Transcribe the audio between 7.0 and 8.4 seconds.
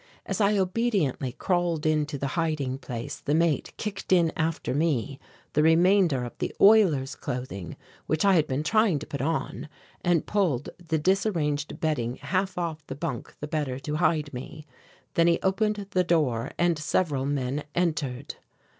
clothing which I